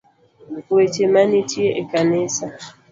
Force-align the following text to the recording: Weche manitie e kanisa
Weche 0.75 1.03
manitie 1.13 1.69
e 1.81 1.83
kanisa 1.91 2.45